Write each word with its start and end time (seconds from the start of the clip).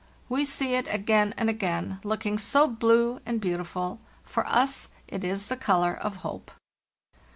We 0.29 0.45
see 0.45 0.73
it 0.73 0.87
again 0.91 1.35
and 1.37 1.47
again, 1.47 1.99
looking 2.03 2.39
so 2.39 2.65
blue 2.67 3.21
and 3.23 3.39
beau 3.39 3.57
tiful; 3.57 3.99
for 4.23 4.47
us 4.47 4.89
it 5.07 5.23
is 5.23 5.47
the 5.47 5.55
color 5.55 5.93
of 5.93 6.23
hope. 6.25 6.49